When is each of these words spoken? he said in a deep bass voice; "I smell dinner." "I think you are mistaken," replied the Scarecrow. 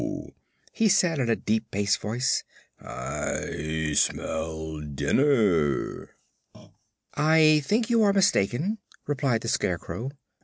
he 0.73 0.89
said 0.89 1.19
in 1.19 1.29
a 1.29 1.35
deep 1.35 1.69
bass 1.69 1.95
voice; 1.95 2.43
"I 2.79 3.93
smell 3.95 4.79
dinner." 4.79 6.15
"I 7.13 7.61
think 7.65 7.87
you 7.91 8.01
are 8.01 8.11
mistaken," 8.11 8.79
replied 9.05 9.41
the 9.41 9.47
Scarecrow. 9.47 10.09